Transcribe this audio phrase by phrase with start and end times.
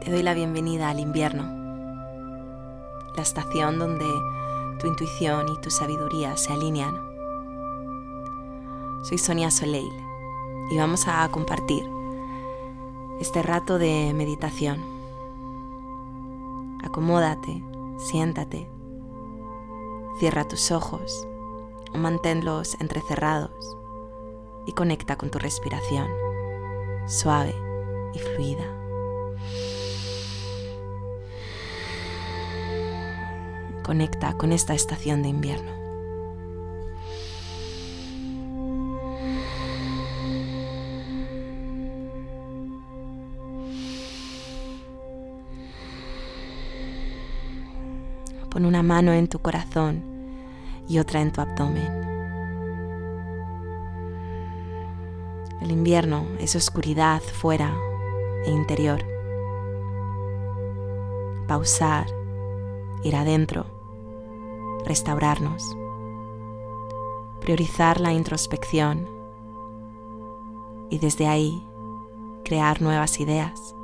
[0.00, 1.42] Te doy la bienvenida al invierno,
[3.16, 4.06] la estación donde
[4.78, 6.94] tu intuición y tu sabiduría se alinean.
[9.02, 9.92] Soy Sonia Soleil
[10.70, 11.84] y vamos a compartir
[13.18, 14.78] este rato de meditación.
[16.84, 17.60] Acomódate,
[17.98, 18.70] siéntate,
[20.20, 21.26] cierra tus ojos
[21.92, 23.76] o manténlos entrecerrados
[24.64, 26.06] y conecta con tu respiración,
[27.08, 27.54] suave
[28.14, 28.77] y fluida.
[33.88, 35.70] Conecta con esta estación de invierno.
[48.50, 50.04] Pon una mano en tu corazón
[50.86, 51.90] y otra en tu abdomen.
[55.62, 57.74] El invierno es oscuridad fuera
[58.44, 59.02] e interior.
[61.46, 62.06] Pausar,
[63.02, 63.77] ir adentro,
[64.84, 65.76] restaurarnos,
[67.40, 69.08] priorizar la introspección
[70.90, 71.66] y desde ahí
[72.44, 73.74] crear nuevas ideas.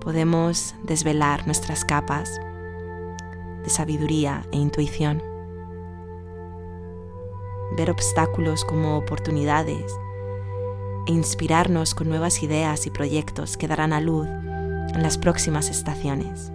[0.00, 2.40] Podemos desvelar nuestras capas
[3.64, 5.22] de sabiduría e intuición.
[7.76, 9.92] Ver obstáculos como oportunidades
[11.08, 16.52] e inspirarnos con nuevas ideas y proyectos que darán a luz en las próximas estaciones.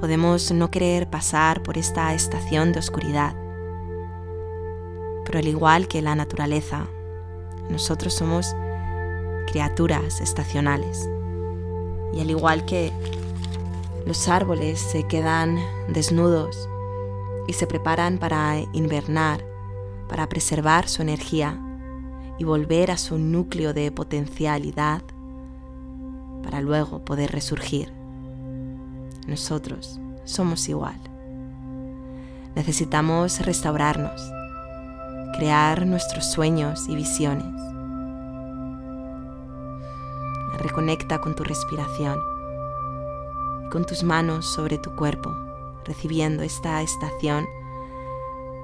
[0.00, 3.34] Podemos no querer pasar por esta estación de oscuridad,
[5.26, 6.86] pero al igual que la naturaleza,
[7.68, 8.56] nosotros somos
[9.46, 11.08] criaturas estacionales.
[12.14, 12.92] Y al igual que
[14.06, 16.68] los árboles se quedan desnudos
[17.46, 19.44] y se preparan para invernar,
[20.08, 21.60] para preservar su energía
[22.38, 25.02] y volver a su núcleo de potencialidad
[26.42, 27.99] para luego poder resurgir.
[29.30, 31.00] Nosotros somos igual.
[32.54, 34.20] Necesitamos restaurarnos,
[35.38, 37.46] crear nuestros sueños y visiones.
[40.58, 42.18] Reconecta con tu respiración
[43.70, 45.30] con tus manos sobre tu cuerpo,
[45.84, 47.46] recibiendo esta estación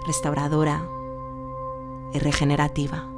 [0.05, 0.85] restauradora
[2.13, 3.16] y regenerativa.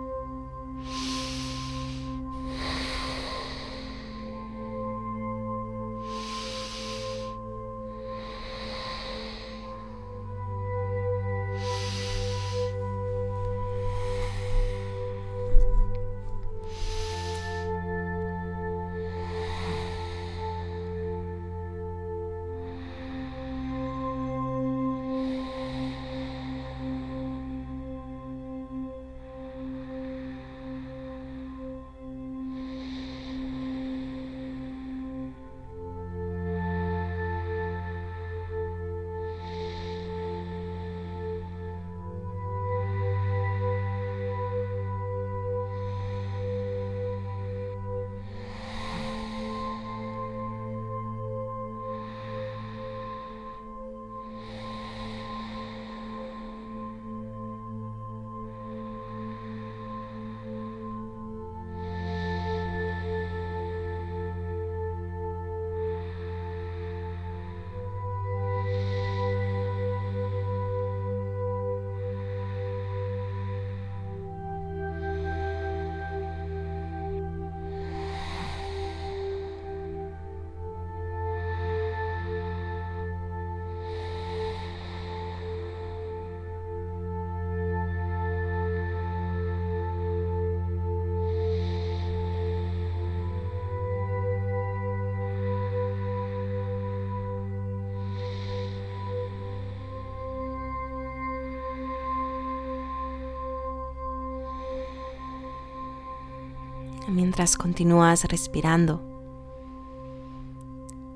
[107.09, 109.03] Mientras continúas respirando.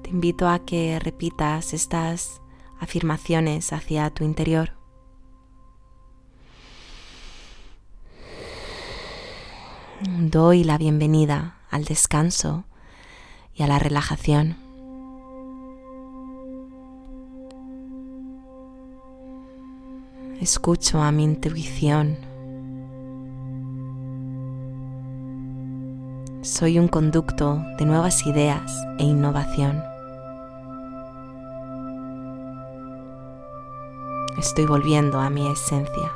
[0.03, 2.41] Te invito a que repitas estas
[2.81, 4.73] afirmaciones hacia tu interior.
[10.19, 12.65] Doy la bienvenida al descanso
[13.55, 14.57] y a la relajación.
[20.41, 22.32] Escucho a mi intuición.
[26.43, 28.69] Soy un conducto de nuevas ideas
[28.99, 29.81] e innovación.
[34.37, 36.13] Estoy volviendo a mi esencia.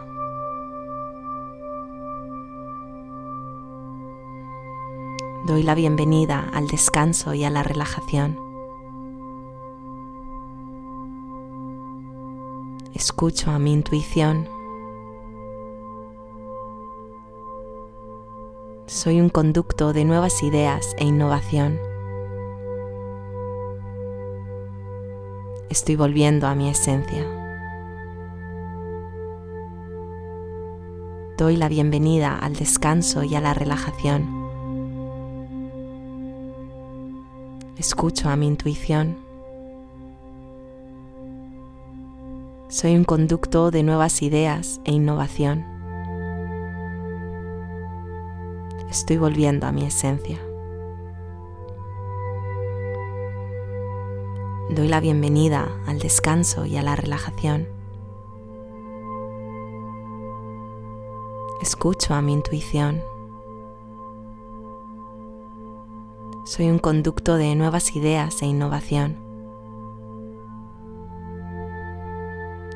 [5.46, 8.36] Doy la bienvenida al descanso y a la relajación.
[12.94, 14.55] Escucho a mi intuición.
[18.88, 21.76] Soy un conducto de nuevas ideas e innovación.
[25.68, 27.26] Estoy volviendo a mi esencia.
[31.36, 34.24] Doy la bienvenida al descanso y a la relajación.
[37.78, 39.18] Escucho a mi intuición.
[42.68, 45.75] Soy un conducto de nuevas ideas e innovación.
[48.98, 50.38] Estoy volviendo a mi esencia.
[54.70, 57.68] Doy la bienvenida al descanso y a la relajación.
[61.60, 63.02] Escucho a mi intuición.
[66.46, 69.18] Soy un conducto de nuevas ideas e innovación.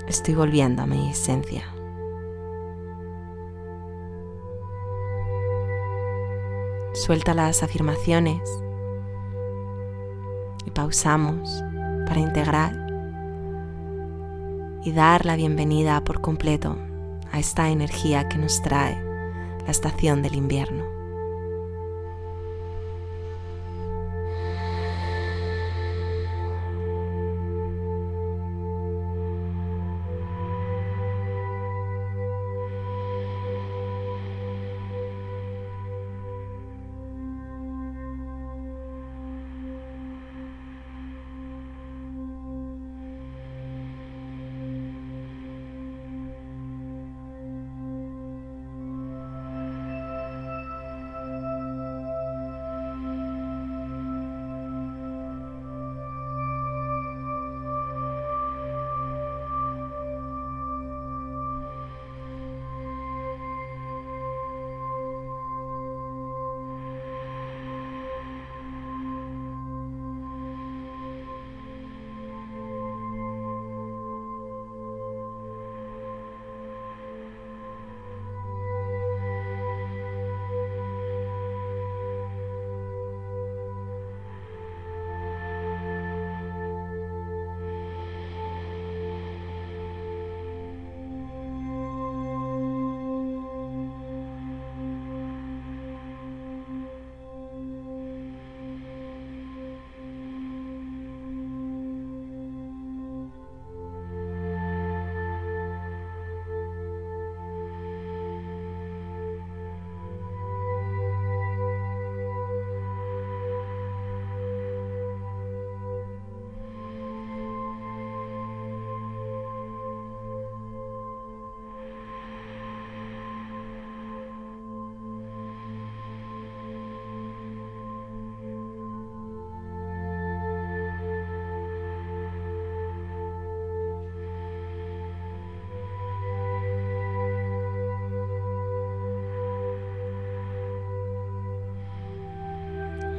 [0.07, 1.80] Estoy volviendo a mi esencia.
[7.01, 8.43] Suelta las afirmaciones
[10.67, 11.65] y pausamos
[12.07, 12.75] para integrar
[14.85, 16.77] y dar la bienvenida por completo
[17.33, 19.03] a esta energía que nos trae
[19.65, 20.90] la estación del invierno.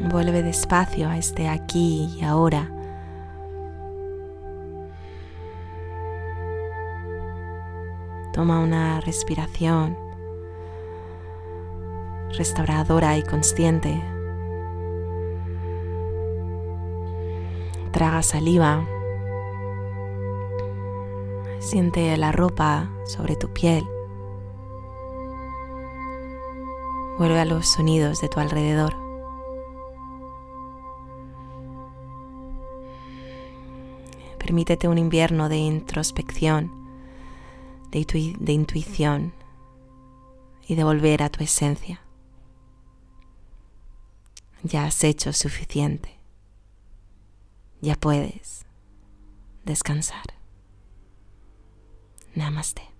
[0.09, 2.69] Vuelve despacio a este aquí y ahora.
[8.33, 9.95] Toma una respiración
[12.37, 14.01] restauradora y consciente.
[17.91, 18.85] Traga saliva.
[21.59, 23.83] Siente la ropa sobre tu piel.
[27.17, 29.00] Vuelve a los sonidos de tu alrededor.
[34.51, 36.73] Permítete un invierno de introspección,
[37.89, 39.33] de, intuición
[40.67, 42.01] y de volver a tu esencia.
[44.61, 46.19] Ya has hecho suficiente.
[47.79, 48.65] Ya puedes
[49.63, 50.25] descansar.
[52.35, 52.90] Namaste.